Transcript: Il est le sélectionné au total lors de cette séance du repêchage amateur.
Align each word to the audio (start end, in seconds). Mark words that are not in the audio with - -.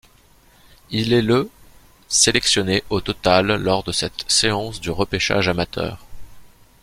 Il 0.89 1.13
est 1.13 1.21
le 1.21 1.47
sélectionné 2.07 2.83
au 2.89 3.01
total 3.01 3.51
lors 3.57 3.83
de 3.83 3.91
cette 3.91 4.25
séance 4.27 4.81
du 4.81 4.89
repêchage 4.89 5.47
amateur. 5.47 6.03